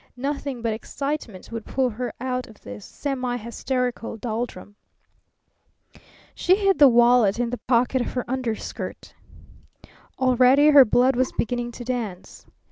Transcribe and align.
Nothing 0.17 0.63
but 0.63 0.73
excitement 0.73 1.51
would 1.51 1.63
pull 1.63 1.91
her 1.91 2.11
out 2.19 2.47
of 2.47 2.61
this 2.61 2.83
semi 2.83 3.37
hysterical 3.37 4.17
doldrum. 4.17 4.75
She 6.33 6.55
hid 6.55 6.79
the 6.79 6.87
wallet 6.89 7.39
in 7.39 7.51
the 7.51 7.59
pocket 7.67 8.01
of 8.01 8.13
her 8.13 8.25
underskirt. 8.27 9.13
Already 10.17 10.69
her 10.69 10.85
blood 10.85 11.15
was 11.15 11.31
beginning 11.33 11.71
to 11.73 11.83
dance. 11.83 12.47